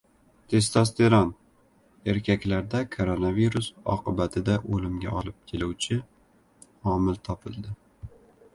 [0.51, 1.27] Testosteron-
[2.13, 6.01] erkaklarda koronavirus oqibatida o‘limga olib keluvchi
[6.97, 7.79] omil topildi